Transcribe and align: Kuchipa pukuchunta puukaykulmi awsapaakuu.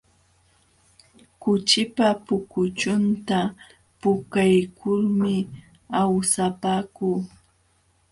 Kuchipa 1.41 2.07
pukuchunta 2.27 3.39
puukaykulmi 3.99 5.35
awsapaakuu. 6.01 7.19